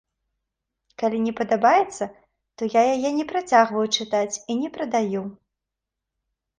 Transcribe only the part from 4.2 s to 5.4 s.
і не прадаю.